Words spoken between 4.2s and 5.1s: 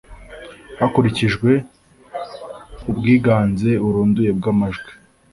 bw amajwi